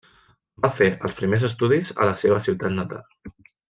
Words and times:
Va 0.65 0.71
fer 0.79 0.87
els 1.09 1.19
primers 1.21 1.47
estudis 1.51 1.95
a 2.01 2.11
la 2.11 2.19
seva 2.25 2.43
ciutat 2.51 2.79
natal. 2.83 3.35